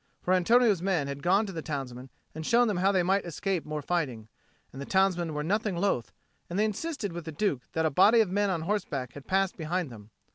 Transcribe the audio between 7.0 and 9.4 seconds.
with the Duke that a body of men on horseback had